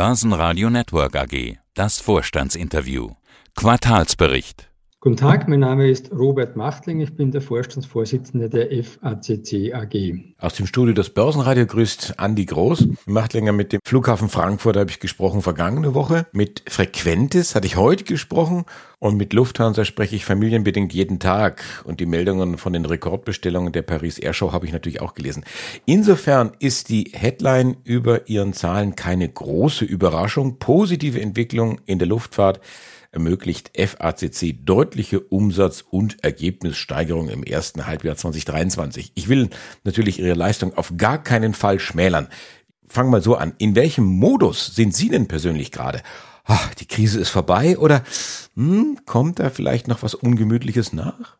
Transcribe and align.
Börsenradio 0.00 0.70
Network 0.70 1.14
AG. 1.14 1.58
Das 1.74 2.00
Vorstandsinterview. 2.00 3.10
Quartalsbericht. 3.54 4.69
Guten 5.02 5.16
Tag, 5.16 5.48
mein 5.48 5.60
Name 5.60 5.88
ist 5.88 6.12
Robert 6.12 6.56
Machtling, 6.56 7.00
ich 7.00 7.16
bin 7.16 7.30
der 7.30 7.40
Vorstandsvorsitzende 7.40 8.50
der 8.50 8.68
FACC 8.84 9.72
AG. 9.72 10.34
Aus 10.36 10.56
dem 10.56 10.66
Studio 10.66 10.92
des 10.92 11.08
Börsenradio 11.08 11.64
grüßt 11.64 12.18
Andi 12.18 12.44
Groß. 12.44 12.86
Machtlinger 13.06 13.52
mit 13.52 13.72
dem 13.72 13.80
Flughafen 13.82 14.28
Frankfurt 14.28 14.76
habe 14.76 14.90
ich 14.90 15.00
gesprochen 15.00 15.40
vergangene 15.40 15.94
Woche. 15.94 16.26
Mit 16.32 16.64
Frequentis 16.68 17.54
hatte 17.54 17.66
ich 17.66 17.76
heute 17.76 18.04
gesprochen 18.04 18.66
und 18.98 19.16
mit 19.16 19.32
Lufthansa 19.32 19.86
spreche 19.86 20.16
ich 20.16 20.26
familienbedingt 20.26 20.92
jeden 20.92 21.18
Tag. 21.18 21.62
Und 21.84 22.00
die 22.00 22.04
Meldungen 22.04 22.58
von 22.58 22.74
den 22.74 22.84
Rekordbestellungen 22.84 23.72
der 23.72 23.80
Paris 23.80 24.18
Airshow 24.18 24.52
habe 24.52 24.66
ich 24.66 24.72
natürlich 24.74 25.00
auch 25.00 25.14
gelesen. 25.14 25.46
Insofern 25.86 26.52
ist 26.58 26.90
die 26.90 27.10
Headline 27.14 27.78
über 27.84 28.28
ihren 28.28 28.52
Zahlen 28.52 28.96
keine 28.96 29.26
große 29.26 29.86
Überraschung. 29.86 30.58
Positive 30.58 31.18
Entwicklung 31.18 31.80
in 31.86 31.98
der 31.98 32.08
Luftfahrt 32.08 32.60
ermöglicht 33.12 33.72
FACC 33.76 34.64
deutliche 34.64 35.20
Umsatz- 35.20 35.84
und 35.88 36.22
Ergebnissteigerung 36.22 37.28
im 37.28 37.42
ersten 37.42 37.86
Halbjahr 37.86 38.16
2023. 38.16 39.12
Ich 39.14 39.28
will 39.28 39.50
natürlich 39.84 40.20
Ihre 40.20 40.34
Leistung 40.34 40.76
auf 40.76 40.92
gar 40.96 41.22
keinen 41.22 41.54
Fall 41.54 41.80
schmälern. 41.80 42.28
Fangen 42.86 43.10
wir 43.10 43.20
so 43.20 43.36
an. 43.36 43.54
In 43.58 43.74
welchem 43.74 44.04
Modus 44.04 44.74
sind 44.74 44.94
Sie 44.94 45.08
denn 45.08 45.28
persönlich 45.28 45.70
gerade? 45.72 46.02
Ach, 46.44 46.74
die 46.74 46.86
Krise 46.86 47.20
ist 47.20 47.28
vorbei 47.28 47.78
oder 47.78 48.02
hm, 48.54 48.98
kommt 49.06 49.38
da 49.38 49.50
vielleicht 49.50 49.88
noch 49.88 50.02
was 50.02 50.14
Ungemütliches 50.14 50.92
nach? 50.92 51.36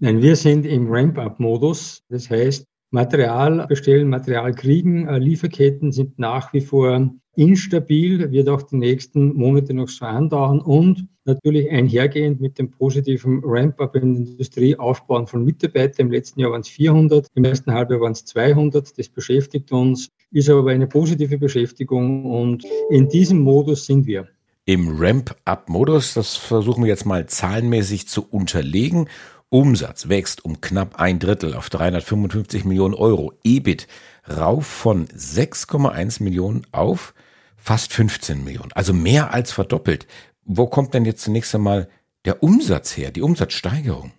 Nein, 0.00 0.20
wir 0.20 0.36
sind 0.36 0.66
im 0.66 0.90
Ramp-up-Modus. 0.90 2.02
Das 2.08 2.28
heißt, 2.28 2.66
Material 2.94 3.66
bestellen, 3.66 4.08
Material 4.08 4.54
kriegen, 4.54 5.08
äh, 5.08 5.18
Lieferketten 5.18 5.90
sind 5.90 6.16
nach 6.16 6.52
wie 6.52 6.60
vor 6.60 7.12
instabil, 7.34 8.30
wird 8.30 8.48
auch 8.48 8.62
die 8.62 8.76
nächsten 8.76 9.34
Monate 9.34 9.74
noch 9.74 9.88
so 9.88 10.04
andauern 10.04 10.60
und 10.60 11.08
natürlich 11.24 11.68
einhergehend 11.72 12.40
mit 12.40 12.56
dem 12.56 12.70
positiven 12.70 13.42
Ramp-up 13.44 13.96
in 13.96 14.14
der 14.14 14.26
Industrie, 14.26 14.76
Aufbauen 14.76 15.26
von 15.26 15.44
Mitarbeitern. 15.44 16.06
Im 16.06 16.12
letzten 16.12 16.38
Jahr 16.38 16.52
waren 16.52 16.60
es 16.60 16.68
400, 16.68 17.26
im 17.34 17.44
ersten 17.44 17.72
Halbjahr 17.72 18.00
waren 18.00 18.12
es 18.12 18.26
200. 18.26 18.96
Das 18.96 19.08
beschäftigt 19.08 19.72
uns, 19.72 20.10
ist 20.30 20.48
aber 20.48 20.70
eine 20.70 20.86
positive 20.86 21.36
Beschäftigung 21.36 22.26
und 22.26 22.64
in 22.90 23.08
diesem 23.08 23.40
Modus 23.40 23.86
sind 23.86 24.06
wir. 24.06 24.28
Im 24.66 24.96
Ramp-up-Modus, 24.98 26.14
das 26.14 26.36
versuchen 26.36 26.84
wir 26.84 26.88
jetzt 26.88 27.04
mal 27.04 27.26
zahlenmäßig 27.26 28.08
zu 28.08 28.24
unterlegen. 28.30 29.08
Umsatz 29.54 30.08
wächst 30.08 30.44
um 30.44 30.60
knapp 30.60 30.98
ein 31.00 31.20
Drittel 31.20 31.54
auf 31.54 31.70
355 31.70 32.64
Millionen 32.64 32.94
Euro. 32.94 33.34
EBIT 33.44 33.86
rauf 34.28 34.66
von 34.66 35.06
6,1 35.06 36.24
Millionen 36.24 36.66
auf 36.72 37.14
fast 37.56 37.92
15 37.92 38.42
Millionen, 38.42 38.72
also 38.72 38.92
mehr 38.92 39.32
als 39.32 39.52
verdoppelt. 39.52 40.08
Wo 40.44 40.66
kommt 40.66 40.92
denn 40.92 41.04
jetzt 41.04 41.22
zunächst 41.22 41.54
einmal 41.54 41.88
der 42.24 42.42
Umsatz 42.42 42.96
her, 42.96 43.12
die 43.12 43.22
Umsatzsteigerung? 43.22 44.10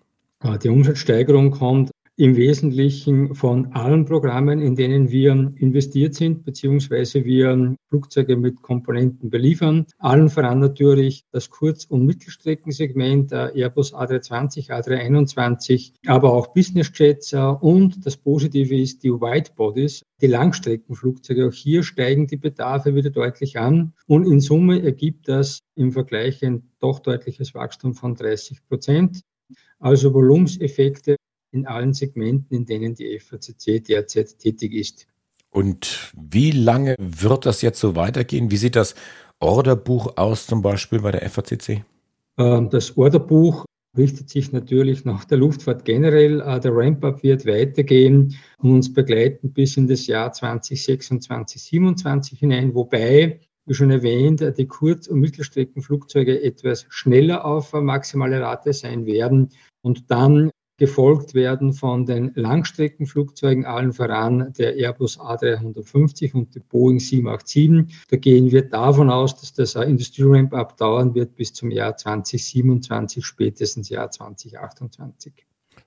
Die 0.63 0.69
Umsatzsteigerung 0.69 1.51
kommt 1.51 1.91
im 2.17 2.37
Wesentlichen 2.37 3.35
von 3.35 3.73
allen 3.73 4.05
Programmen, 4.05 4.61
in 4.61 4.75
denen 4.75 5.11
wir 5.11 5.31
investiert 5.57 6.15
sind, 6.15 6.45
beziehungsweise 6.45 7.25
wir 7.25 7.75
Flugzeuge 7.89 8.37
mit 8.37 8.61
Komponenten 8.61 9.29
beliefern. 9.29 9.85
Allen 9.97 10.29
voran 10.29 10.59
natürlich 10.59 11.25
das 11.31 11.49
Kurz- 11.49 11.85
und 11.85 12.05
Mittelstreckensegment, 12.05 13.33
Airbus 13.33 13.93
A320, 13.93 14.69
A321, 14.69 15.91
aber 16.07 16.31
auch 16.31 16.53
Business 16.53 16.91
Jets 16.95 17.33
und 17.33 18.05
das 18.05 18.15
Positive 18.15 18.77
ist 18.77 19.03
die 19.03 19.11
Widebodies, 19.11 20.03
die 20.21 20.27
Langstreckenflugzeuge. 20.27 21.47
Auch 21.47 21.53
hier 21.53 21.83
steigen 21.83 22.27
die 22.27 22.37
Bedarfe 22.37 22.95
wieder 22.95 23.09
deutlich 23.09 23.59
an 23.59 23.93
und 24.07 24.25
in 24.25 24.39
Summe 24.39 24.81
ergibt 24.81 25.27
das 25.27 25.59
im 25.75 25.91
Vergleich 25.91 26.43
ein 26.45 26.69
doch 26.79 26.99
deutliches 26.99 27.53
Wachstum 27.53 27.93
von 27.93 28.15
30 28.15 28.65
Prozent. 28.67 29.21
Also 29.79 30.13
Volumenseffekte 30.13 31.17
in 31.55 31.65
allen 31.65 31.93
Segmenten, 31.93 32.55
in 32.55 32.65
denen 32.65 32.95
die 32.95 33.19
FACC 33.19 33.83
derzeit 33.83 34.37
tätig 34.39 34.73
ist. 34.73 35.07
Und 35.49 36.11
wie 36.15 36.51
lange 36.51 36.95
wird 36.99 37.45
das 37.45 37.61
jetzt 37.61 37.79
so 37.79 37.95
weitergehen? 37.95 38.51
Wie 38.51 38.57
sieht 38.57 38.75
das 38.75 38.93
Orderbuch 39.39 40.17
aus, 40.17 40.47
zum 40.47 40.61
Beispiel 40.61 40.99
bei 40.99 41.11
der 41.11 41.29
FACC? 41.29 41.83
Ähm, 42.37 42.69
das 42.69 42.97
Orderbuch 42.97 43.65
richtet 43.97 44.29
sich 44.29 44.51
natürlich 44.51 45.05
nach 45.05 45.23
der 45.23 45.37
Luftfahrt 45.37 45.85
generell. 45.85 46.41
Äh, 46.41 46.59
der 46.59 46.75
Ramp-up 46.75 47.23
wird 47.23 47.45
weitergehen 47.45 48.35
und 48.57 48.71
uns 48.71 48.93
begleiten 48.93 49.53
bis 49.53 49.77
in 49.77 49.87
das 49.87 50.07
Jahr 50.07 50.33
2026, 50.33 51.27
2027 51.27 52.39
hinein, 52.39 52.75
wobei 52.75 53.39
wie 53.65 53.73
schon 53.73 53.91
erwähnt, 53.91 54.43
die 54.57 54.67
Kurz- 54.67 55.07
und 55.07 55.19
Mittelstreckenflugzeuge 55.19 56.43
etwas 56.43 56.85
schneller 56.89 57.45
auf 57.45 57.73
maximale 57.73 58.39
Rate 58.39 58.73
sein 58.73 59.05
werden 59.05 59.49
und 59.81 60.11
dann 60.11 60.51
gefolgt 60.77 61.33
werden 61.33 61.73
von 61.73 62.05
den 62.05 62.31
Langstreckenflugzeugen, 62.35 63.65
allen 63.65 63.93
voran 63.93 64.53
der 64.57 64.75
Airbus 64.75 65.19
A350 65.19 66.33
und 66.33 66.55
der 66.55 66.61
Boeing 66.61 66.99
787. 66.99 68.05
Da 68.09 68.17
gehen 68.17 68.51
wir 68.51 68.67
davon 68.67 69.09
aus, 69.09 69.35
dass 69.39 69.53
das 69.53 69.75
Industrie-Ramp-up 69.75 70.77
dauern 70.77 71.15
wird 71.15 71.35
bis 71.35 71.53
zum 71.53 71.71
Jahr 71.71 71.95
2027, 71.95 73.25
spätestens 73.25 73.89
Jahr 73.89 74.11
2028. 74.11 75.33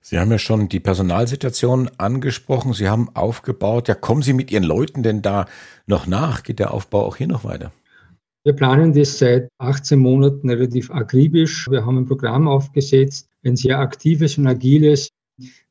Sie 0.00 0.19
haben 0.19 0.31
ja 0.31 0.38
schon 0.38 0.69
die 0.69 0.81
Personalsituation 0.81 1.91
angesprochen. 1.99 2.72
Sie 2.72 2.88
haben 2.88 3.15
aufgebaut. 3.15 3.88
Ja, 3.88 3.94
kommen 3.94 4.22
Sie 4.22 4.32
mit 4.32 4.50
Ihren 4.50 4.62
Leuten 4.62 5.03
denn 5.03 5.22
da 5.22 5.47
noch 5.87 6.06
nach? 6.06 6.43
Geht 6.43 6.60
der 6.60 6.72
Aufbau 6.72 7.05
auch 7.05 7.16
hier 7.16 7.26
noch 7.26 7.44
weiter? 7.44 7.72
Wir 8.44 8.53
planen 8.53 8.93
das 8.93 9.19
seit 9.19 9.49
18 9.59 9.99
Monaten 9.99 10.49
relativ 10.49 10.91
akribisch. 10.91 11.69
Wir 11.71 11.84
haben 11.84 11.99
ein 11.99 12.06
Programm 12.06 12.49
aufgesetzt, 12.49 13.28
ein 13.44 13.56
sehr 13.56 13.78
aktives 13.78 14.38
und 14.38 14.47
agiles 14.47 15.10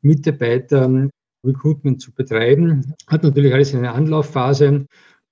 Mitarbeiter-Recruitment 0.01 2.01
zu 2.01 2.11
betreiben. 2.11 2.93
Hat 3.07 3.23
natürlich 3.23 3.53
alles 3.53 3.73
eine 3.73 3.91
Anlaufphase. 3.91 4.85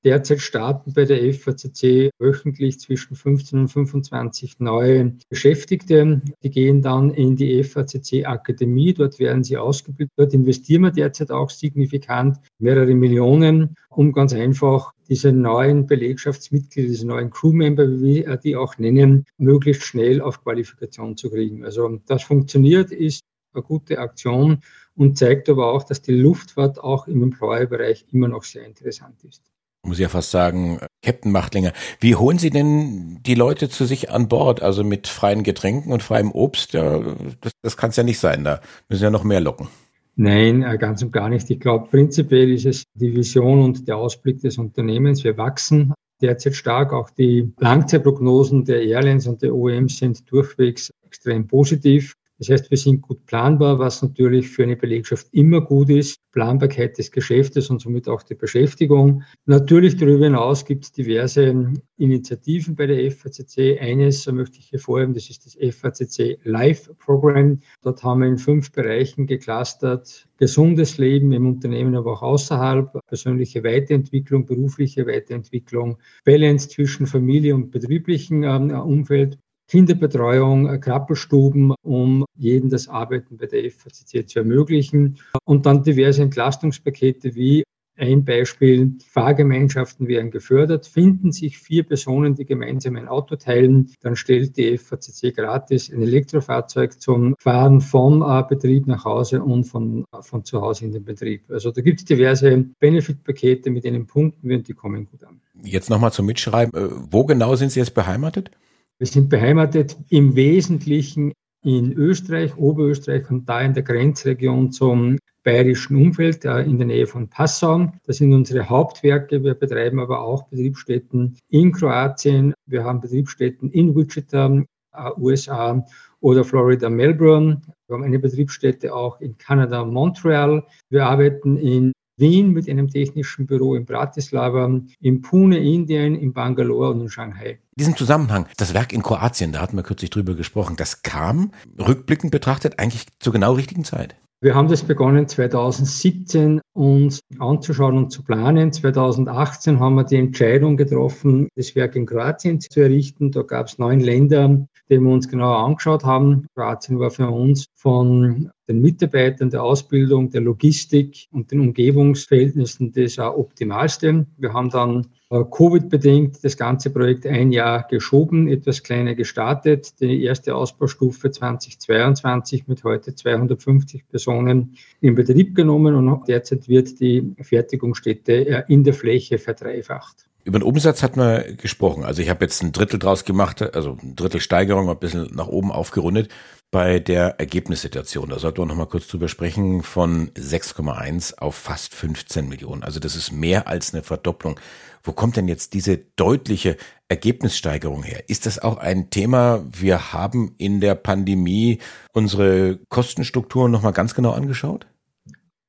Derzeit 0.06 0.40
starten 0.40 0.94
bei 0.94 1.06
der 1.06 1.34
FACC 1.34 2.12
wöchentlich 2.20 2.80
zwischen 2.80 3.16
15 3.16 3.62
und 3.62 3.68
25 3.70 4.60
neue 4.60 5.18
Beschäftigte. 5.30 6.22
Die 6.44 6.52
gehen 6.52 6.84
dann 6.84 7.10
in 7.10 7.36
die 7.36 7.64
FACC 7.64 8.24
Akademie. 8.28 8.94
Dort 8.94 9.18
werden 9.18 9.44
sie 9.44 9.58
ausgebildet. 9.58 10.14
Dort 10.16 10.36
investieren 10.36 10.84
wir 10.84 10.92
derzeit 10.92 11.32
auch 11.32 11.50
signifikant 11.50 12.38
mehrere 12.60 12.94
Millionen, 12.94 13.78
um 13.90 14.12
ganz 14.12 14.36
einfach 14.36 14.94
diese 15.10 15.32
neuen 15.32 15.88
Belegschaftsmitglieder, 15.88 16.88
diese 16.88 17.08
neuen 17.08 17.32
Crewmember, 17.32 17.90
wie 17.90 18.28
wir 18.28 18.38
die 18.38 18.56
auch 18.56 18.78
nennen, 18.78 19.26
möglichst 19.40 19.88
schnell 19.88 20.22
auf 20.22 20.44
Qualifikation 20.44 21.18
zu 21.18 21.32
kriegen. 21.32 21.66
Also 21.66 22.00
das 22.06 22.22
funktioniert, 22.22 22.92
ist 22.92 23.22
eine 23.54 23.64
gute 23.64 23.98
Aktion 23.98 24.60
und 24.94 25.18
zeigt 25.18 25.50
aber 25.50 25.74
auch, 25.74 25.82
dass 25.82 26.04
die 26.04 26.14
Luftfahrt 26.14 26.78
auch 26.78 27.08
im 27.08 27.24
Employer-Bereich 27.24 28.06
immer 28.12 28.28
noch 28.28 28.44
sehr 28.44 28.68
interessant 28.68 29.24
ist 29.24 29.42
muss 29.86 29.98
ich 29.98 30.04
ja 30.04 30.10
fast 30.10 30.32
sagen, 30.32 30.80
Captain 31.04 31.32
Machtlinger. 31.32 31.72
Wie 32.00 32.16
holen 32.16 32.38
Sie 32.38 32.50
denn 32.50 33.20
die 33.26 33.36
Leute 33.36 33.70
zu 33.70 33.86
sich 33.86 34.12
an 34.12 34.28
Bord? 34.28 34.62
Also 34.62 34.84
mit 34.84 35.08
freien 35.08 35.44
Getränken 35.44 35.92
und 35.92 36.04
freiem 36.04 36.32
Obst? 36.32 36.74
Ja, 36.74 37.00
das 37.42 37.54
das 37.62 37.78
kann 37.78 37.90
es 37.90 37.96
ja 37.96 38.04
nicht 38.04 38.20
sein. 38.20 38.44
Da 38.44 38.62
müssen 38.90 39.04
ja 39.04 39.10
noch 39.10 39.24
mehr 39.24 39.42
locken. 39.42 39.68
Nein, 40.16 40.64
äh, 40.64 40.78
ganz 40.78 41.02
und 41.02 41.12
gar 41.12 41.30
nicht. 41.30 41.50
Ich 41.50 41.60
glaube, 41.60 41.88
prinzipiell 41.90 42.52
ist 42.54 42.66
es 42.66 42.84
die 42.94 43.14
Vision 43.14 43.62
und 43.62 43.88
der 43.88 43.98
Ausblick 43.98 44.40
des 44.40 44.58
Unternehmens. 44.58 45.24
Wir 45.24 45.38
wachsen 45.38 45.94
derzeit 46.22 46.56
stark. 46.56 46.94
Auch 46.94 47.10
die 47.10 47.52
Langzeitprognosen 47.60 48.64
der 48.64 48.84
Airlines 48.84 49.28
und 49.28 49.42
der 49.42 49.54
OEMs 49.54 49.98
sind 49.98 50.32
durchwegs 50.32 50.92
extrem 51.06 51.48
positiv. 51.48 52.16
Das 52.38 52.50
heißt, 52.50 52.70
wir 52.70 52.78
sind 52.78 53.02
gut 53.02 53.26
planbar, 53.26 53.80
was 53.80 54.02
natürlich 54.02 54.50
für 54.50 54.64
eine 54.64 54.76
Belegschaft 54.76 55.28
immer 55.32 55.62
gut 55.62 55.90
ist. 55.90 56.20
Planbarkeit 56.32 56.98
des 56.98 57.12
Geschäftes 57.12 57.70
und 57.70 57.80
somit 57.80 58.10
auch 58.10 58.22
der 58.22 58.36
Beschäftigung. 58.36 59.24
Natürlich 59.46 59.96
darüber 59.96 60.26
hinaus 60.26 60.66
gibt 60.66 60.84
es 60.84 60.92
diverse 60.92 61.72
Initiativen 61.98 62.76
bei 62.76 62.88
der 62.88 63.10
FACC. 63.10 63.80
Eines 63.80 64.30
möchte 64.30 64.60
ich 64.60 64.70
hervorheben, 64.74 65.14
das 65.14 65.30
ist 65.30 65.46
das 65.46 65.76
FACC 65.76 66.38
Live 66.44 66.92
Program. 66.98 67.62
Dort 67.82 68.04
haben 68.04 68.20
wir 68.20 68.28
in 68.28 68.38
fünf 68.38 68.74
Bereichen 68.74 69.28
geclustert. 69.28 70.28
Gesundes 70.38 70.98
Leben 70.98 71.32
im 71.32 71.48
Unternehmen, 71.48 71.96
aber 71.96 72.12
auch 72.12 72.22
außerhalb, 72.22 73.00
persönliche 73.08 73.64
Weiterentwicklung, 73.64 74.46
berufliche 74.46 75.08
Weiterentwicklung, 75.08 75.98
Balance 76.26 76.68
zwischen 76.68 77.08
Familie 77.08 77.56
und 77.56 77.72
betrieblichen 77.72 78.44
ähm, 78.44 78.72
Umfeld 78.72 79.38
Kinderbetreuung, 79.68 80.68
äh, 80.68 80.78
Krabbelstuben, 80.78 81.74
um 81.82 82.26
jedem 82.38 82.70
das 82.70 82.88
Arbeiten 82.88 83.38
bei 83.38 83.48
der 83.48 83.70
FACC 83.72 84.28
zu 84.28 84.40
ermöglichen. 84.40 85.18
Und 85.44 85.66
dann 85.66 85.84
diverse 85.84 86.22
Entlastungspakete 86.22 87.36
wie 87.36 87.64
Ein 87.98 88.26
Beispiel, 88.26 88.98
Fahrgemeinschaften 89.08 90.10
werden 90.10 90.30
gefördert, 90.30 90.86
finden 90.86 91.32
sich 91.32 91.58
vier 91.58 91.84
Personen, 91.84 92.36
die 92.36 92.44
gemeinsam 92.44 92.98
ein 92.98 93.08
Auto 93.08 93.38
teilen, 93.38 93.90
dann 94.02 94.18
stellt 94.18 94.58
die 94.58 94.78
FACC 94.78 95.34
gratis 95.34 95.90
ein 95.90 96.02
Elektrofahrzeug 96.02 97.00
zum 97.00 97.36
Fahren 97.40 97.80
vom 97.80 98.22
äh, 98.22 98.44
Betrieb 98.50 98.86
nach 98.88 99.06
Hause 99.06 99.42
und 99.42 99.64
von, 99.64 100.04
von 100.20 100.44
zu 100.44 100.60
Hause 100.60 100.84
in 100.84 100.92
den 100.92 101.06
Betrieb. 101.06 101.50
Also 101.50 101.72
da 101.72 101.80
gibt 101.80 102.02
es 102.02 102.06
diverse 102.06 102.66
Benefit-Pakete, 102.80 103.70
mit 103.70 103.86
denen 103.86 104.06
punkten 104.08 104.50
wir 104.50 104.58
und 104.58 104.68
die 104.68 104.74
kommen 104.74 105.08
gut 105.10 105.24
an. 105.24 105.40
Jetzt 105.64 105.90
nochmal 105.90 106.12
zum 106.12 106.26
Mitschreiben. 106.26 106.74
Äh, 106.74 106.90
wo 107.10 107.24
genau 107.24 107.56
sind 107.56 107.72
Sie 107.72 107.80
jetzt 107.80 107.94
beheimatet? 107.94 108.52
Wir 108.98 109.08
sind 109.08 109.30
beheimatet 109.30 109.98
im 110.10 110.36
Wesentlichen 110.36 111.34
in 111.64 111.92
Österreich, 111.94 112.56
Oberösterreich 112.56 113.30
und 113.30 113.50
da 113.50 113.60
in 113.62 113.74
der 113.74 113.84
Grenzregion 113.84 114.72
zum 114.72 115.18
bayerischen 115.44 115.98
Umfeld 115.98 116.46
in 116.46 116.78
der 116.78 116.88
Nähe 116.88 117.06
von 117.06 117.28
Passau. 117.28 117.92
Das 118.06 118.18
sind 118.18 118.34
unsere 118.34 118.70
Hauptwerke. 118.70 119.44
Wir 119.44 119.54
betreiben 119.54 120.00
aber 120.00 120.22
auch 120.22 120.48
Betriebsstätten 120.48 121.38
in 121.50 121.74
Kroatien. 121.74 122.54
Wir 122.68 122.84
haben 122.86 123.02
Betriebsstätten 123.02 123.70
in 123.72 123.96
Wichita, 123.96 124.64
äh, 124.94 125.12
USA 125.18 125.86
oder 126.22 126.46
Florida, 126.46 126.90
Melbourne. 126.90 127.62
Wir 127.88 127.96
haben 127.96 128.04
eine 128.04 128.20
Betriebsstätte 128.20 128.94
auch 128.94 129.20
in 129.20 129.38
Kanada, 129.38 129.84
Montreal. 129.84 130.64
Wir 130.90 131.06
arbeiten 131.06 131.58
in 131.58 131.92
Wien 132.18 132.52
mit 132.52 132.70
einem 132.70 132.88
technischen 132.88 133.46
Büro 133.46 133.76
in 133.76 133.86
Bratislava, 133.86 134.82
in 135.02 135.22
Pune, 135.22 135.58
Indien, 135.58 136.16
in 136.16 136.34
Bangalore 136.34 136.92
und 136.92 137.02
in 137.02 137.10
Shanghai. 137.10 137.52
In 137.52 137.80
diesem 137.80 137.96
Zusammenhang, 137.96 138.48
das 138.58 138.74
Werk 138.74 138.94
in 138.94 139.04
Kroatien, 139.04 139.52
da 139.52 139.62
hatten 139.62 139.76
wir 139.76 139.84
kürzlich 139.84 140.10
drüber 140.10 140.36
gesprochen, 140.36 140.76
das 140.78 141.02
kam, 141.02 141.52
rückblickend 141.78 142.32
betrachtet, 142.32 142.80
eigentlich 142.80 143.08
zur 143.20 143.34
genau 143.34 143.54
richtigen 143.54 143.84
Zeit. 143.84 144.16
Wir 144.42 144.54
haben 144.54 144.68
das 144.68 144.84
begonnen 144.84 145.28
2017 145.28 146.62
uns 146.74 147.22
anzuschauen 147.40 147.98
und 147.98 148.12
zu 148.12 148.22
planen. 148.22 148.72
2018 148.72 149.80
haben 149.80 149.96
wir 149.96 150.04
die 150.04 150.18
Entscheidung 150.18 150.78
getroffen, 150.78 151.48
das 151.56 151.76
Werk 151.76 151.96
in 151.96 152.06
Kroatien 152.06 152.60
zu 152.60 152.82
errichten. 152.82 153.32
Da 153.32 153.42
gab 153.42 153.68
es 153.68 153.80
neun 153.80 154.02
Länder, 154.02 154.68
die 154.90 155.00
wir 155.00 155.10
uns 155.10 155.30
genauer 155.30 155.66
angeschaut 155.66 156.04
haben. 156.04 156.46
Kroatien 156.54 157.00
war 157.00 157.12
für 157.12 157.30
uns 157.30 157.66
von 157.76 158.52
den 158.68 158.82
Mitarbeitern, 158.82 159.50
der 159.50 159.64
Ausbildung, 159.64 160.32
der 160.32 160.42
Logistik 160.42 161.28
und 161.32 161.52
den 161.52 161.60
Umgebungsverhältnissen 161.60 162.92
das 162.92 163.20
optimalste. 163.20 164.26
Wir 164.38 164.54
haben 164.54 164.70
dann 164.70 165.08
äh, 165.30 165.44
Covid-bedingt 165.44 166.44
das 166.44 166.58
ganze 166.58 166.90
Projekt 166.90 167.28
ein 167.28 167.52
Jahr 167.52 167.88
geschoben, 167.88 168.48
etwas 168.48 168.84
kleiner 168.84 169.16
gestartet. 169.16 170.00
Die 170.00 170.24
erste 170.24 170.56
Ausbaustufe 170.56 171.30
2022 171.30 172.68
mit 172.68 172.84
heute 172.84 173.14
250 173.14 174.08
Personen 174.08 174.76
in 175.02 175.16
Betrieb 175.16 175.56
genommen 175.56 175.96
und 175.96 176.28
derzeit 176.28 176.68
wird 176.68 177.00
die 177.00 177.36
Fertigungsstätte 177.42 178.48
äh, 178.48 178.64
in 178.68 178.84
der 178.84 178.94
Fläche 178.94 179.38
verdreifacht. 179.38 180.28
Über 180.46 180.60
den 180.60 180.64
Umsatz 180.64 181.02
hat 181.02 181.18
man 181.18 181.58
gesprochen. 181.58 182.04
Also 182.04 182.22
ich 182.22 182.30
habe 182.30 182.46
jetzt 182.46 182.62
ein 182.62 182.72
Drittel 182.72 183.00
draus 183.00 183.26
gemacht, 183.26 183.64
also 183.76 183.98
ein 184.02 184.16
Drittel 184.16 184.40
Steigerung, 184.40 184.92
ein 184.92 185.00
bisschen 185.00 185.28
nach 185.34 185.48
oben 185.48 185.72
aufgerundet 185.72 186.30
bei 186.70 187.00
der 187.00 187.40
Ergebnissituation. 187.40 188.30
Da 188.30 188.38
sollten 188.38 188.60
wir 188.60 188.66
noch 188.68 188.76
mal 188.76 188.86
kurz 188.86 189.08
drüber 189.08 189.28
sprechen, 189.28 189.82
von 189.82 190.30
6,1 190.32 191.40
auf 191.40 191.56
fast 191.56 191.96
15 191.96 192.48
Millionen. 192.48 192.84
Also 192.84 193.00
das 193.00 193.16
ist 193.16 193.32
mehr 193.32 193.68
als 193.68 193.94
eine 193.94 194.04
Verdopplung. 194.04 194.60
Wo 195.04 195.14
kommt 195.14 195.36
denn 195.36 195.48
jetzt 195.48 195.74
diese 195.74 195.98
deutliche 195.98 196.78
Ergebnissteigerung 197.10 198.04
her? 198.04 198.30
Ist 198.30 198.46
das 198.46 198.60
auch 198.60 198.78
ein 198.78 199.10
Thema? 199.10 199.66
Wir 199.72 200.14
haben 200.14 200.54
in 200.60 200.80
der 200.80 200.94
Pandemie 200.94 201.80
unsere 202.14 202.78
Kostenstrukturen 202.90 203.72
noch 203.72 203.82
mal 203.82 203.92
ganz 203.92 204.14
genau 204.14 204.32
angeschaut? 204.32 204.86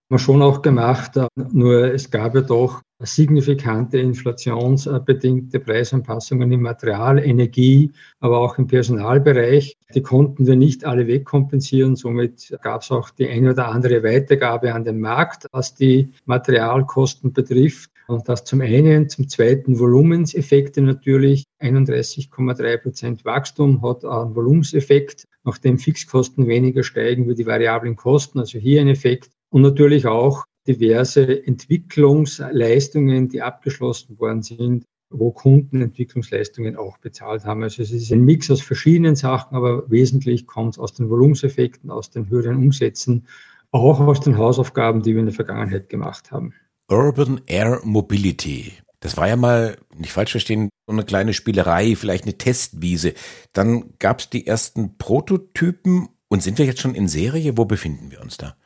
Wir 0.08 0.18
schon 0.18 0.42
auch 0.42 0.62
gemacht, 0.62 1.12
nur 1.34 1.92
es 1.92 2.10
gab 2.10 2.34
ja 2.34 2.40
doch 2.40 2.82
signifikante 3.00 3.98
inflationsbedingte 3.98 5.60
Preisanpassungen 5.60 6.50
im 6.52 6.62
Material, 6.62 7.18
Energie, 7.18 7.92
aber 8.20 8.38
auch 8.38 8.56
im 8.58 8.66
Personalbereich. 8.66 9.76
Die 9.94 10.02
konnten 10.02 10.46
wir 10.46 10.56
nicht 10.56 10.84
alle 10.84 11.06
wegkompensieren. 11.06 11.96
Somit 11.96 12.56
gab 12.62 12.82
es 12.82 12.90
auch 12.90 13.10
die 13.10 13.28
eine 13.28 13.50
oder 13.50 13.68
andere 13.68 14.02
Weitergabe 14.02 14.72
an 14.72 14.84
den 14.84 15.00
Markt, 15.00 15.46
was 15.52 15.74
die 15.74 16.12
Materialkosten 16.24 17.32
betrifft. 17.32 17.90
Und 18.06 18.28
das 18.28 18.44
zum 18.44 18.60
einen, 18.60 19.08
zum 19.08 19.28
zweiten 19.28 19.78
Volumenseffekte 19.78 20.80
natürlich. 20.80 21.44
31,3 21.60 22.76
Prozent 22.78 23.24
Wachstum 23.24 23.82
hat 23.82 24.04
einen 24.04 24.34
Volumenseffekt, 24.34 25.24
nachdem 25.44 25.78
Fixkosten 25.78 26.46
weniger 26.46 26.82
steigen 26.84 27.28
wie 27.28 27.34
die 27.34 27.46
variablen 27.46 27.96
Kosten. 27.96 28.38
Also 28.38 28.58
hier 28.58 28.80
ein 28.80 28.88
Effekt. 28.88 29.30
Und 29.50 29.62
natürlich 29.62 30.06
auch 30.06 30.44
diverse 30.66 31.46
Entwicklungsleistungen, 31.46 33.28
die 33.28 33.42
abgeschlossen 33.42 34.18
worden 34.18 34.42
sind, 34.42 34.84
wo 35.10 35.30
Kunden 35.30 35.82
Entwicklungsleistungen 35.82 36.76
auch 36.76 36.98
bezahlt 36.98 37.44
haben. 37.44 37.62
Also 37.62 37.82
es 37.82 37.92
ist 37.92 38.12
ein 38.12 38.24
Mix 38.24 38.50
aus 38.50 38.60
verschiedenen 38.60 39.14
Sachen, 39.16 39.56
aber 39.56 39.88
wesentlich 39.90 40.46
kommt 40.46 40.74
es 40.74 40.78
aus 40.78 40.94
den 40.94 41.08
Volumenseffekten, 41.08 41.90
aus 41.90 42.10
den 42.10 42.28
höheren 42.28 42.56
Umsätzen, 42.56 43.26
auch 43.70 44.00
aus 44.00 44.20
den 44.20 44.36
Hausaufgaben, 44.36 45.02
die 45.02 45.12
wir 45.12 45.20
in 45.20 45.26
der 45.26 45.34
Vergangenheit 45.34 45.88
gemacht 45.88 46.32
haben. 46.32 46.54
Urban 46.88 47.40
Air 47.46 47.80
Mobility. 47.84 48.72
Das 49.00 49.16
war 49.16 49.28
ja 49.28 49.36
mal, 49.36 49.76
nicht 49.96 50.12
falsch 50.12 50.32
verstehen, 50.32 50.68
so 50.86 50.92
eine 50.92 51.04
kleine 51.04 51.34
Spielerei, 51.34 51.94
vielleicht 51.94 52.24
eine 52.24 52.38
Testwiese. 52.38 53.14
Dann 53.52 53.94
gab 53.98 54.20
es 54.20 54.30
die 54.30 54.46
ersten 54.46 54.96
Prototypen 54.98 56.08
und 56.28 56.42
sind 56.42 56.58
wir 56.58 56.66
jetzt 56.66 56.80
schon 56.80 56.94
in 56.94 57.08
Serie? 57.08 57.56
Wo 57.56 57.64
befinden 57.64 58.10
wir 58.10 58.20
uns 58.20 58.36
da? 58.36 58.56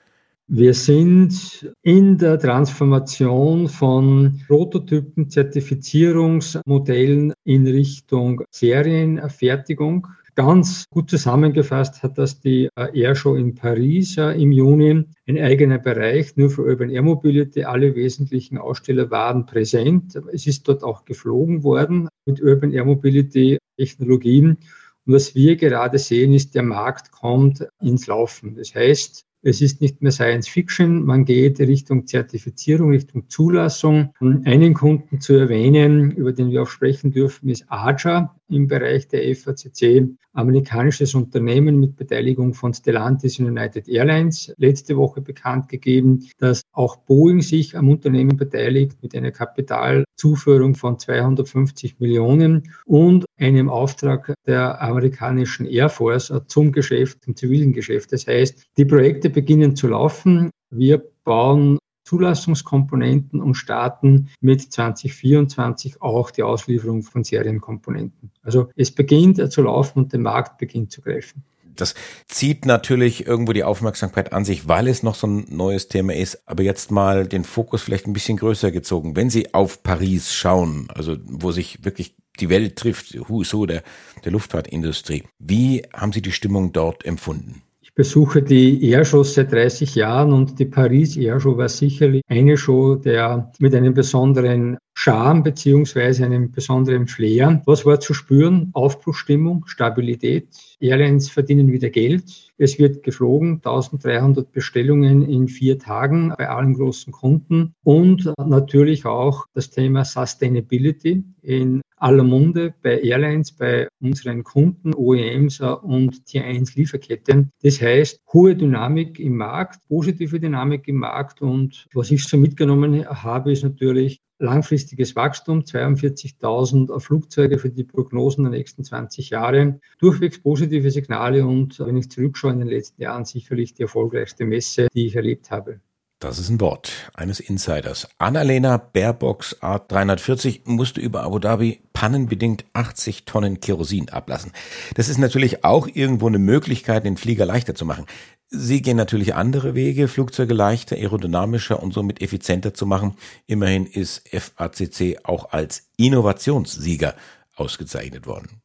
Wir 0.53 0.75
sind 0.75 1.73
in 1.83 2.19
der 2.19 2.37
Transformation 2.37 3.69
von 3.69 4.43
Prototypen, 4.49 5.31
Zertifizierungsmodellen 5.31 7.33
in 7.45 7.69
Richtung 7.69 8.43
Serienfertigung. 8.51 10.09
Ganz 10.35 10.87
gut 10.91 11.09
zusammengefasst 11.09 12.03
hat 12.03 12.19
das 12.19 12.41
die 12.41 12.69
Airshow 12.75 13.37
in 13.37 13.55
Paris 13.55 14.17
im 14.17 14.51
Juni. 14.51 15.05
Ein 15.29 15.39
eigener 15.39 15.79
Bereich 15.79 16.37
nur 16.37 16.51
für 16.51 16.63
Urban 16.63 16.91
Air 16.91 17.03
Mobility. 17.03 17.63
Alle 17.63 17.95
wesentlichen 17.95 18.59
Aussteller 18.59 19.09
waren 19.13 19.47
präsent. 19.47 20.21
Es 20.33 20.49
ist 20.49 20.67
dort 20.67 20.83
auch 20.83 21.05
geflogen 21.05 21.63
worden 21.63 22.09
mit 22.27 22.43
Urban 22.43 22.73
Air 22.73 22.87
Mobility 22.87 23.59
Technologien. 23.79 24.59
Und 25.07 25.15
was 25.15 25.37
wir 25.37 25.55
gerade 25.55 25.99
sehen, 25.99 26.33
ist, 26.33 26.57
der 26.57 26.65
Markt 26.65 27.13
kommt 27.13 27.69
ins 27.81 28.09
Laufen. 28.09 28.57
Das 28.57 28.75
heißt, 28.75 29.25
es 29.43 29.61
ist 29.63 29.81
nicht 29.81 30.03
mehr 30.03 30.13
Science 30.13 30.49
Fiction, 30.49 31.05
man 31.05 31.25
geht 31.25 31.59
Richtung 31.61 32.07
Zertifizierung, 32.07 32.91
Richtung 32.91 33.29
Zulassung. 33.29 34.15
Einen 34.21 34.75
Kunden 34.75 35.21
zu 35.21 35.35
erwähnen, 35.35 36.11
über 36.11 36.33
den 36.33 36.51
wir 36.51 36.63
auch 36.63 36.69
sprechen 36.69 37.11
dürfen, 37.11 37.49
ist 37.49 37.65
Archer 37.69 38.35
im 38.51 38.69
Bereich 38.69 39.09
der 39.09 39.35
FACC, 39.35 40.09
amerikanisches 40.33 41.15
Unternehmen 41.15 41.81
mit 41.81 41.97
Beteiligung 41.97 42.55
von 42.55 42.75
Stellantis 42.75 43.39
und 43.39 43.47
United 43.47 43.89
Airlines. 43.89 44.55
Letzte 44.59 44.97
Woche 44.97 45.21
bekannt 45.21 45.69
gegeben, 45.69 46.29
dass 46.39 46.63
auch 46.73 46.97
Boeing 46.97 47.43
sich 47.43 47.77
am 47.77 47.89
Unternehmen 47.89 48.37
beteiligt 48.37 48.99
mit 49.03 49.15
einer 49.15 49.31
Kapitalzuführung 49.31 50.75
von 50.75 50.99
250 50.99 51.99
Millionen 52.01 52.73
und 52.85 53.25
einem 53.39 53.69
Auftrag 53.69 54.35
der 54.47 54.81
amerikanischen 54.83 55.67
Air 55.67 55.89
Force 55.89 56.33
zum 56.47 56.73
Geschäft, 56.73 57.25
zum 57.25 57.37
zivilen 57.37 57.73
Geschäft. 57.73 58.13
Das 58.13 58.27
heißt, 58.27 58.67
die 58.77 58.85
Projekte 58.85 59.31
beginnen 59.31 59.77
zu 59.77 59.89
laufen. 59.89 60.51
Wir 60.71 61.03
bauen 61.25 61.79
Zulassungskomponenten 62.11 63.41
und 63.41 63.55
starten 63.55 64.31
mit 64.41 64.73
2024 64.73 66.03
auch 66.03 66.33
die 66.33 66.43
Auslieferung 66.43 67.05
von 67.05 67.23
Serienkomponenten. 67.23 68.33
Also 68.43 68.69
es 68.75 68.91
beginnt 68.91 69.53
zu 69.53 69.63
laufen 69.63 70.01
und 70.01 70.13
der 70.13 70.19
Markt 70.19 70.59
beginnt 70.59 70.91
zu 70.91 71.03
greifen. 71.03 71.45
Das 71.77 71.95
zieht 72.27 72.67
natürlich 72.67 73.29
irgendwo 73.29 73.53
die 73.53 73.63
Aufmerksamkeit 73.63 74.33
an 74.33 74.45
sich, 74.45 74.67
weil 74.67 74.89
es 74.89 75.05
noch 75.05 75.15
so 75.15 75.29
ein 75.29 75.47
neues 75.51 75.87
Thema 75.87 76.13
ist. 76.13 76.43
Aber 76.47 76.65
jetzt 76.65 76.91
mal 76.91 77.29
den 77.29 77.45
Fokus 77.45 77.83
vielleicht 77.83 78.09
ein 78.09 78.13
bisschen 78.13 78.39
größer 78.39 78.73
gezogen. 78.73 79.15
Wenn 79.15 79.31
Sie 79.31 79.55
auf 79.55 79.85
Paris 79.85 80.35
schauen, 80.35 80.89
also 80.93 81.17
wo 81.25 81.53
sich 81.53 81.85
wirklich 81.85 82.17
die 82.41 82.49
Welt 82.49 82.75
trifft, 82.75 83.17
Who 83.29 83.45
so 83.45 83.67
der, 83.67 83.85
der 84.25 84.33
Luftfahrtindustrie, 84.33 85.23
wie 85.39 85.85
haben 85.95 86.13
Sie 86.13 86.23
die 86.23 86.33
Stimmung 86.33 86.73
dort 86.73 87.05
empfunden? 87.05 87.63
Besuche 88.01 88.43
die 88.43 88.83
Airshows 88.89 89.35
seit 89.35 89.53
30 89.53 89.95
Jahren 89.95 90.33
und 90.33 90.59
die 90.59 90.65
Paris 90.65 91.19
Airshow 91.19 91.59
war 91.59 91.69
sicherlich 91.69 92.23
eine 92.29 92.57
Show, 92.57 92.95
der 92.95 93.53
mit 93.59 93.75
einem 93.75 93.93
besonderen 93.93 94.79
Charme 94.95 95.43
beziehungsweise 95.43 96.25
einem 96.25 96.51
besonderen 96.51 97.07
Flair. 97.07 97.63
Was 97.65 97.87
war 97.87 98.01
zu 98.01 98.13
spüren? 98.13 98.71
Aufbruchstimmung, 98.75 99.65
Stabilität. 99.67 100.49
Airlines 100.79 101.31
verdienen 101.31 101.73
wieder 101.73 101.91
Geld. 101.91 102.53
Es 102.59 102.79
wird 102.79 103.03
geflogen, 103.03 103.55
1300 103.57 104.53
Bestellungen 104.53 105.23
in 105.23 105.49
vier 105.49 105.79
Tagen 105.79 106.35
bei 106.37 106.49
allen 106.49 106.75
großen 106.75 107.13
Kunden 107.13 107.75
und 107.85 108.31
natürlich 108.39 109.07
auch 109.07 109.47
das 109.55 109.71
Thema 109.71 110.05
Sustainability 110.05 111.25
in 111.43 111.81
aller 111.97 112.25
Munde 112.25 112.75
bei 112.83 113.01
Airlines, 113.01 113.53
bei 113.53 113.89
unseren 114.01 114.43
Kunden, 114.43 114.95
OEMs 114.95 115.61
und 115.61 116.27
Tier 116.27 116.45
1 116.45 116.75
Lieferketten. 116.75 117.51
Das 117.63 117.81
heißt, 117.81 118.21
hohe 118.33 118.57
Dynamik 118.57 119.21
im 119.21 119.37
Markt, 119.37 119.87
positive 119.89 120.41
Dynamik 120.41 120.89
im 120.89 120.97
Markt 120.97 121.43
und 121.43 121.87
was 121.95 122.11
ich 122.11 122.25
so 122.25 122.37
mitgenommen 122.37 123.07
habe, 123.07 123.53
ist 123.53 123.65
natürlich 123.65 124.21
langfristiges 124.41 125.15
Wachstum, 125.15 125.61
42.000 125.61 126.99
Flugzeuge 126.99 127.59
für 127.59 127.71
die 127.71 127.85
Prognosen 127.85 128.45
der 128.45 128.51
nächsten 128.51 128.83
20 128.83 129.31
Jahre, 129.31 129.79
durchwegs 129.99 130.41
positive 130.41 130.91
Signale 130.91 131.47
und 131.47 131.79
wenn 131.79 131.97
ich 131.97 132.11
zurückschaue 132.11 132.53
in 132.53 132.59
den 132.61 132.69
letzten 132.69 133.03
Jahren 133.03 133.25
sicherlich 133.25 133.75
die 133.75 133.83
erfolgreichste 133.83 134.45
Messe, 134.47 134.89
die 134.95 135.07
ich 135.07 135.17
erlebt 135.17 135.51
habe. 135.51 135.81
Das 136.21 136.39
ist 136.39 136.51
ein 136.51 136.61
Wort 136.61 137.11
eines 137.15 137.41
Insiders. 137.41 138.07
Annalena 138.19 138.77
Baerbox 138.77 139.57
A340 139.63 140.61
musste 140.67 141.01
über 141.01 141.23
Abu 141.23 141.39
Dhabi 141.39 141.81
pannenbedingt 141.95 142.67
80 142.75 143.25
Tonnen 143.25 143.61
Kerosin 143.61 144.11
ablassen. 144.11 144.53
Das 144.97 145.09
ist 145.09 145.17
natürlich 145.17 145.65
auch 145.65 145.89
irgendwo 145.91 146.27
eine 146.27 146.39
Möglichkeit, 146.39 147.07
den 147.07 147.17
Flieger 147.17 147.47
leichter 147.47 147.75
zu 147.75 147.87
machen. 147.87 148.05
Sie 148.49 148.83
gehen 148.83 148.99
natürlich 148.99 149.35
andere 149.35 149.75
Wege, 149.75 150.09
Flugzeuge 150.09 150.53
leichter, 150.53 150.97
aerodynamischer 150.97 151.83
und 151.83 151.95
somit 151.95 152.21
effizienter 152.21 152.75
zu 152.75 152.85
machen. 152.85 153.17
Immerhin 153.47 153.87
ist 153.87 154.29
FACC 154.29 155.21
auch 155.23 155.53
als 155.53 155.89
Innovationssieger 155.97 157.15
ausgezeichnet 157.57 158.27
worden. 158.27 158.61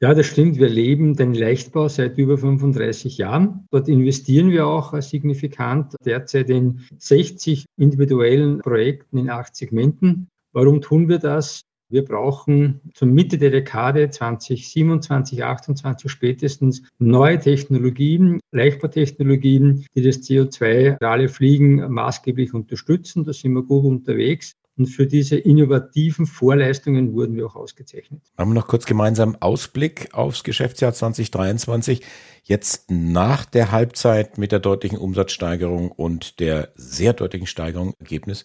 Ja, 0.00 0.14
das 0.14 0.26
stimmt. 0.26 0.58
Wir 0.58 0.68
leben 0.68 1.16
den 1.16 1.34
Leichtbau 1.34 1.88
seit 1.88 2.18
über 2.18 2.38
35 2.38 3.18
Jahren. 3.18 3.66
Dort 3.72 3.88
investieren 3.88 4.50
wir 4.50 4.68
auch 4.68 5.00
signifikant 5.02 5.96
derzeit 6.04 6.50
in 6.50 6.82
60 6.98 7.64
individuellen 7.76 8.60
Projekten 8.60 9.18
in 9.18 9.28
acht 9.28 9.56
Segmenten. 9.56 10.28
Warum 10.52 10.82
tun 10.82 11.08
wir 11.08 11.18
das? 11.18 11.62
Wir 11.90 12.04
brauchen 12.04 12.80
zur 12.94 13.08
Mitte 13.08 13.38
der 13.38 13.50
Dekade 13.50 14.08
2027, 14.08 15.38
2028 15.38 16.10
spätestens 16.10 16.82
neue 16.98 17.40
Technologien, 17.40 18.38
Leichtbautechnologien, 18.52 19.84
die 19.96 20.02
das 20.02 20.18
CO2-reale 20.18 21.28
Fliegen 21.28 21.90
maßgeblich 21.90 22.54
unterstützen. 22.54 23.24
Da 23.24 23.32
sind 23.32 23.54
wir 23.54 23.62
gut 23.62 23.84
unterwegs. 23.84 24.52
Und 24.78 24.86
für 24.86 25.08
diese 25.08 25.36
innovativen 25.36 26.24
Vorleistungen 26.26 27.12
wurden 27.12 27.34
wir 27.34 27.46
auch 27.46 27.56
ausgezeichnet. 27.56 28.22
Haben 28.38 28.50
wir 28.50 28.54
noch 28.54 28.68
kurz 28.68 28.86
gemeinsam 28.86 29.36
Ausblick 29.40 30.14
aufs 30.14 30.44
Geschäftsjahr 30.44 30.94
2023. 30.94 32.00
Jetzt 32.44 32.88
nach 32.88 33.44
der 33.44 33.72
Halbzeit 33.72 34.38
mit 34.38 34.52
der 34.52 34.60
deutlichen 34.60 34.96
Umsatzsteigerung 34.96 35.90
und 35.90 36.38
der 36.38 36.72
sehr 36.76 37.12
deutlichen 37.12 37.48
Steigerung 37.48 37.94
Ergebnis. 37.98 38.44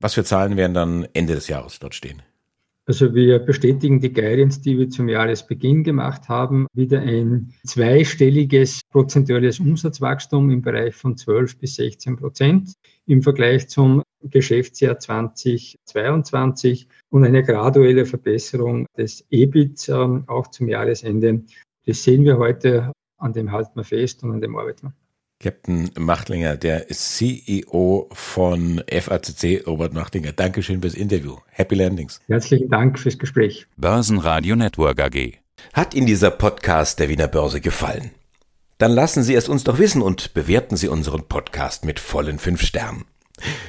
Was 0.00 0.14
für 0.14 0.24
Zahlen 0.24 0.58
werden 0.58 0.74
dann 0.74 1.08
Ende 1.14 1.34
des 1.34 1.48
Jahres 1.48 1.78
dort 1.78 1.94
stehen? 1.94 2.22
Also 2.90 3.14
wir 3.14 3.38
bestätigen 3.38 4.00
die 4.00 4.12
Guidance, 4.12 4.60
die 4.60 4.76
wir 4.76 4.90
zum 4.90 5.08
Jahresbeginn 5.08 5.84
gemacht 5.84 6.28
haben, 6.28 6.66
wieder 6.72 6.98
ein 6.98 7.54
zweistelliges 7.64 8.80
prozentuales 8.90 9.60
Umsatzwachstum 9.60 10.50
im 10.50 10.60
Bereich 10.60 10.96
von 10.96 11.16
12 11.16 11.58
bis 11.58 11.76
16 11.76 12.16
Prozent 12.16 12.72
im 13.06 13.22
Vergleich 13.22 13.68
zum 13.68 14.02
Geschäftsjahr 14.24 14.98
2022 14.98 16.88
und 17.10 17.24
eine 17.24 17.44
graduelle 17.44 18.06
Verbesserung 18.06 18.86
des 18.98 19.24
EBIT 19.30 19.88
ähm, 19.88 20.24
auch 20.26 20.48
zum 20.48 20.68
Jahresende. 20.68 21.44
Das 21.86 22.02
sehen 22.02 22.24
wir 22.24 22.38
heute, 22.38 22.90
an 23.18 23.32
dem 23.32 23.52
halten 23.52 23.76
wir 23.76 23.84
fest 23.84 24.24
und 24.24 24.32
an 24.32 24.40
dem 24.40 24.56
arbeiten 24.56 24.88
wir. 24.88 24.94
Captain 25.42 25.90
Machtlinger, 25.98 26.56
der 26.58 26.88
CEO 26.88 28.08
von 28.12 28.82
FACC, 28.86 29.66
Robert 29.66 29.94
Machtlinger. 29.94 30.32
Dankeschön 30.32 30.82
fürs 30.82 30.92
Interview. 30.92 31.38
Happy 31.48 31.74
Landings. 31.76 32.20
Herzlichen 32.28 32.68
Dank 32.68 32.98
fürs 32.98 33.18
Gespräch. 33.18 33.66
Börsenradio 33.78 34.54
Network 34.54 35.00
AG. 35.00 35.38
Hat 35.72 35.94
Ihnen 35.94 36.06
dieser 36.06 36.30
Podcast 36.30 37.00
der 37.00 37.08
Wiener 37.08 37.26
Börse 37.26 37.62
gefallen? 37.62 38.10
Dann 38.76 38.92
lassen 38.92 39.22
Sie 39.22 39.34
es 39.34 39.48
uns 39.48 39.64
doch 39.64 39.78
wissen 39.78 40.02
und 40.02 40.34
bewerten 40.34 40.76
Sie 40.76 40.88
unseren 40.88 41.26
Podcast 41.26 41.86
mit 41.86 42.00
vollen 42.00 42.38
fünf 42.38 42.60
Sternen. 42.60 43.06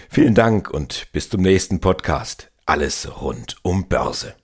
Vielen 0.09 0.35
Dank 0.35 0.69
und 0.69 1.07
bis 1.13 1.29
zum 1.29 1.41
nächsten 1.41 1.79
Podcast. 1.79 2.51
Alles 2.65 3.21
rund 3.21 3.55
um 3.61 3.87
Börse. 3.87 4.35